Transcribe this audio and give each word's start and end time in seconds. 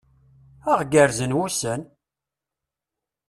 Ad 0.69 0.69
aɣ-gerrzen 0.75 1.35
wussan! 1.37 1.81